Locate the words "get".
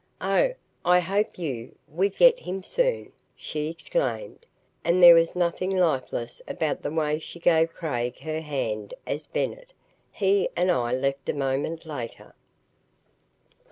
2.09-2.39